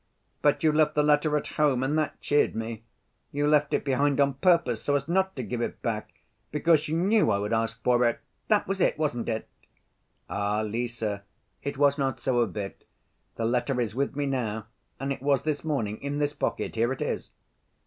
But 0.41 0.63
you 0.63 0.71
left 0.71 0.95
the 0.95 1.03
letter 1.03 1.37
at 1.37 1.45
home 1.49 1.83
and 1.83 1.95
that 1.95 2.19
cheered 2.21 2.55
me. 2.55 2.81
You 3.31 3.45
left 3.47 3.71
it 3.71 3.85
behind 3.85 4.19
on 4.19 4.33
purpose, 4.33 4.81
so 4.81 4.95
as 4.95 5.07
not 5.07 5.35
to 5.35 5.43
give 5.43 5.61
it 5.61 5.79
back, 5.83 6.09
because 6.51 6.87
you 6.87 6.97
knew 6.97 7.29
I 7.29 7.37
would 7.37 7.53
ask 7.53 7.79
for 7.83 8.03
it? 8.05 8.19
That 8.47 8.67
was 8.67 8.81
it, 8.81 8.97
wasn't 8.97 9.29
it?" 9.29 9.47
"Ah, 10.27 10.61
Lise, 10.61 11.03
it 11.61 11.77
was 11.77 11.99
not 11.99 12.19
so 12.19 12.39
a 12.41 12.47
bit. 12.47 12.83
The 13.35 13.45
letter 13.45 13.79
is 13.79 13.93
with 13.93 14.15
me 14.15 14.25
now, 14.25 14.65
and 14.99 15.13
it 15.13 15.21
was 15.21 15.43
this 15.43 15.63
morning, 15.63 16.01
in 16.01 16.17
this 16.17 16.33
pocket. 16.33 16.73
Here 16.73 16.91
it 16.91 17.03
is." 17.03 17.29